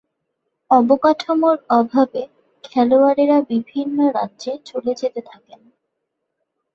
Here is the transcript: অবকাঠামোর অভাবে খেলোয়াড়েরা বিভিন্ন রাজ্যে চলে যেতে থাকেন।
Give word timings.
অবকাঠামোর 0.71 1.57
অভাবে 1.71 2.21
খেলোয়াড়েরা 2.63 3.37
বিভিন্ন 3.51 3.97
রাজ্যে 4.17 4.51
চলে 4.65 4.91
যেতে 4.95 5.21
থাকেন। 5.21 5.61